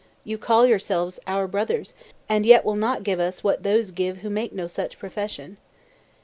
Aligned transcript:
You 0.23 0.39
call 0.39 0.65
yourselves 0.65 1.19
our 1.27 1.47
brothers, 1.47 1.93
and 2.27 2.43
yet 2.43 2.65
will 2.65 2.73
not 2.75 3.03
give 3.03 3.19
us 3.19 3.43
what 3.43 3.61
those 3.61 3.91
give 3.91 4.21
who 4.25 4.31
make 4.31 4.51
no 4.51 4.65
such 4.65 4.97
profession. 4.97 5.57